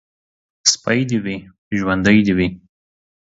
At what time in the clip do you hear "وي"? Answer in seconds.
1.23-1.35, 2.37-2.47